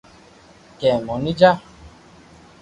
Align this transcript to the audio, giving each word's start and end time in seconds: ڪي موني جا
ڪي 0.79 0.89
موني 1.05 1.33
جا 1.39 1.51